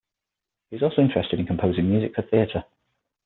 He 0.71 0.77
is 0.77 0.81
also 0.81 1.03
interested 1.03 1.39
in 1.39 1.45
composing 1.45 1.87
music 1.87 2.15
for 2.15 2.23
theatre. 2.23 2.63